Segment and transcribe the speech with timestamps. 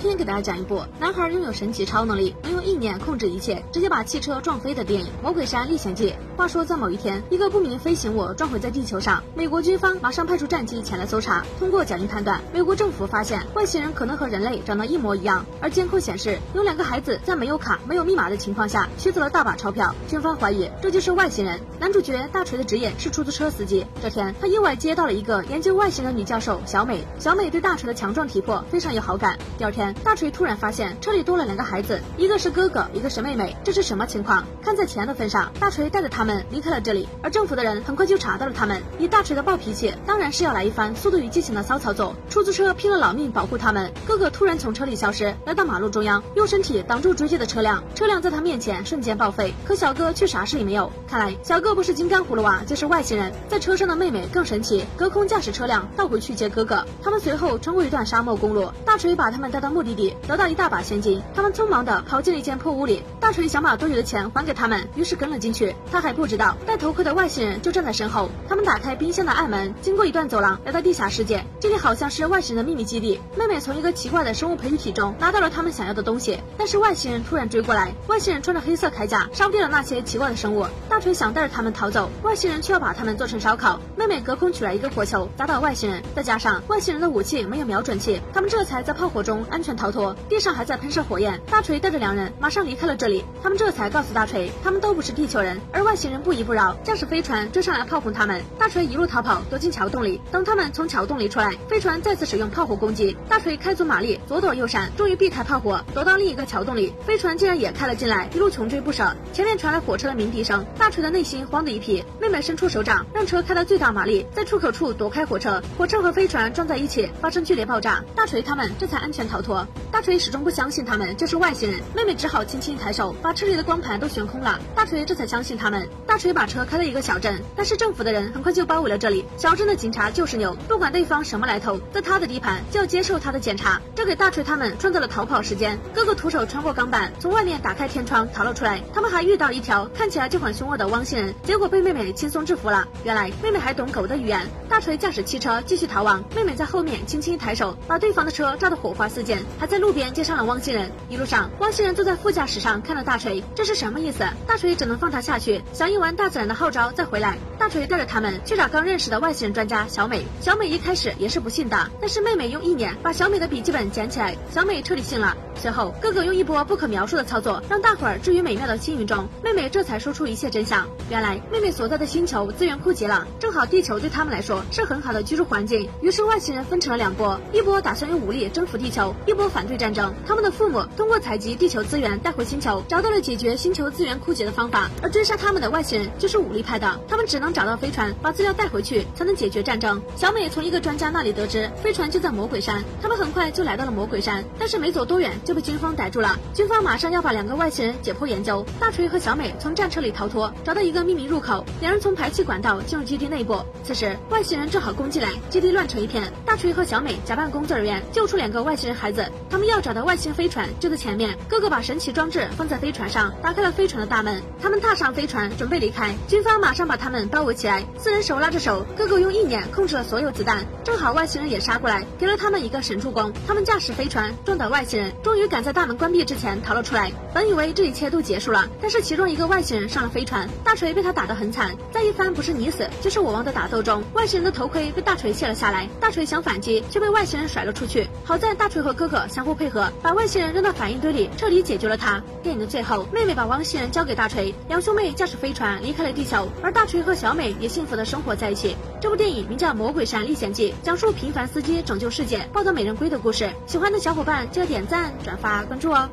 [0.00, 6.10] 今天给大家讲一部男孩拥有神奇超能力，能用意念控制一切，直接把汽车撞飞的电影《魔鬼山历险记》。
[6.38, 11.44] 话说，在某一天，一个不明飞行物撞毁在地球上，美国军方马上派出战机前来搜查。
[11.58, 19.94] 通过脚印判断，美国政府发现外星人可能和人类长得一模一样，而监控显示有两个孩子在没有卡、没有密码的情况下取走了大把钞票。
[20.08, 21.60] 军方怀疑这就是外星人。
[21.78, 23.84] 男主角大锤的职业是出租车司机。
[24.00, 27.04] 这天，他意外接到了一个研究外星人女教授小美。
[27.18, 29.38] 小美对大锤的强壮体魄非常有好感。
[29.58, 29.89] 第二天。
[30.04, 34.44] 大锤突然发现车里多了两个孩子，一个是哥哥，一个是妹妹，这是什么情况？
[34.62, 37.08] 看在钱的份上，大锤带着他们离开了这里。
[37.22, 42.14] 而政府的人很快就查到了他们，以大锤的暴脾气，当然是要来一番速度与激情的骚操作。
[42.28, 43.92] 出租车拼了老命保护他们。
[44.06, 49.54] 哥哥突然从车里消失，来到马路中央，用身体挡住追击的车辆，车辆在他面前瞬间报废。
[49.64, 50.90] 可小哥却啥事也没有。
[51.08, 53.32] 看来小哥不是金刚葫芦娃，就是外星人。
[53.48, 56.84] 在车上的妹妹更神奇，隔空驾驶车辆倒回去接哥哥。
[57.02, 59.90] 他们随后穿过一段沙漠公路，大锤把他们带到目。
[59.90, 63.02] 的地得到一大把现金，他们匆忙的跑进了一间破屋里。
[63.18, 65.74] 大锤想把多余的钱还给他们，于是跟了进去。
[65.90, 68.28] 他还不知道戴头盔的外星人就站在身后。
[68.48, 71.44] 他们打开冰箱的暗门，经过一段走廊，来到地下世界。
[71.58, 73.20] 这里好像是外星人的秘密基地。
[73.36, 77.94] 妹妹从一个奇怪的生物培育体中拿到了他们想要的东西，但是外星人突然追过来。
[78.06, 80.66] 外星人穿着黑色铠甲，杀不掉了那些奇怪的生物。
[80.90, 83.80] 大锤想带着他们逃走，外星人却要把他们做成烧烤。
[83.96, 89.69] 妹妹隔空取来一个火球砸倒外星人，再加上外星人的武器没有瞄准器，他们这才在炮火中安全。
[89.76, 91.40] 逃脱，地上还在喷射火焰。
[91.50, 93.24] 大锤带着两人马上离开了这里。
[93.42, 98.42] 他们这才告诉大锤，他们都不是地球人，而外星人不依不饶，驾驶飞船追上来炮轰他们。
[98.58, 100.20] 大锤一路逃跑，躲进桥洞里。
[100.30, 103.16] 等他们从桥洞里出来，飞船再次使用炮火攻击。
[103.28, 106.92] 大锤开足马力，左躲右闪，终于避开炮火，躲到另一个桥洞里。
[107.06, 109.14] 飞船竟然也开了进来，一路穷追不舍。
[109.32, 112.04] 前面传来火车的鸣笛声，大锤的内心慌的一批。
[112.20, 115.62] 妹妹伸出手掌，让车开到最大马力，在出口处躲开火车。
[115.78, 118.04] 火车和飞船撞在一起，发生剧烈爆炸。
[118.14, 119.59] 大锤他们这才安全逃脱。
[119.90, 124.58] 大锤始终不相信他们就是外星人，妹妹只好轻轻一抬手，把车里的光盘都悬空了。
[124.74, 125.88] 大锤这才相信他们。
[126.06, 129.24] 大锤把车开到一个小镇，但是政府的人很快就包围了这里。
[129.36, 135.78] 小镇的警察就是牛，不管对方什么来头，在他的地盘就要接受他的检查，这给大锤他们创造了逃跑时间。
[135.94, 138.80] 哥哥徒手穿过钢板，从外面打开天窗逃了出来。
[138.92, 142.86] 他们还遇到一条看起来就很凶恶的汪星人，结果被妹妹轻松制服了。
[143.04, 144.40] 原来妹妹还懂狗的语言。
[144.68, 149.42] 大锤驾驶汽车继续逃亡，妹妹在后面轻轻一抬手，把对方的车炸得火花四溅。
[149.58, 154.24] 还在路边接上了汪星人，一路上汪星人坐在副驾驶上看着大锤，这是什么意思？
[154.46, 157.36] 大锤只能放他下去，响应完大自然的号召再回来。
[157.58, 160.24] 大锤带着他们去找刚认识的外星人专家小美。
[160.40, 165.36] 小美一开始也是不信的，但是妹妹用意念把小美的笔记本捡起来，小美彻底信了。
[165.56, 169.28] 随后哥哥用一波不可描述的操作，让大伙儿置于美妙的青云中。
[169.44, 170.88] 妹妹这才说出一切真相。
[171.10, 175.86] 原来妹妹所在的星球资源枯竭了，正好地球对他们来说是很好的居住环境。
[176.00, 180.12] 于是外星人分成了两波，一波打算用武力征服地球，一波反对战争。
[180.26, 184.90] 他们的父母通过采集地球资源带回星球，找到了解决星球资源枯竭的方法。
[185.00, 190.02] 而追杀他们的外星人就是武力派的，他们只能找到飞船，把资料带回去，才能解决战争。
[190.16, 196.36] 小美从一个专家那里得知，飞船就在魔鬼山，他们很快就来到了魔鬼山，但是没走多远就被军方逮住了。
[196.52, 198.66] 军方马上要把两个外星人解剖研究。
[198.80, 203.64] 大锤和小美从战车里逃脱，找到一个秘密入口，两人从排气管道进入基地内部。
[203.84, 206.20] 此时外星人正好攻击来，基地乱成一片。
[206.44, 209.19] 大锤和小美假扮工作人员，救出两个外星人孩子。
[209.50, 211.36] 他们要找的外星飞船就在前面。
[211.48, 214.40] 哥哥把神奇装置放在飞船上，打开了飞船的大门。
[214.62, 216.14] 他们踏上飞船，准备离开。
[216.28, 218.86] 军方马上把他们包围起来，四人手拉着手。
[218.96, 223.32] 哥哥用意念控制了所有子弹，正好外星人也杀过来，给了他们一个神助攻。
[223.46, 226.20] 他们驾驶飞船撞倒外星人，终于赶在大门关闭。
[226.24, 238.06] 之前逃了出来，本以为这一切都结束了，但是其中一个外星人上了飞船，大锤被他打得很惨，在一番不是你死就是我亡的打斗中，外星人的头盔被大锤卸了下来，大锤想反击，却被外星人甩了出去。
[238.22, 242.22] 好在大锤和哥哥可相互配合，把外星人扔到反应堆里，彻底解决了他。
[242.44, 248.76] 电影的最后，妹妹把汪星人交给大锤，两兄妹驾驶飞船离开了地球，而大锤和小美也幸福的生活在一起。
[249.00, 253.50] 这部电影名叫《魔鬼山历险记》，讲述平凡司机拯救世界、抱得美人归的故事。
[253.66, 256.08] 喜欢的小伙伴记得点赞、转发、关注哦。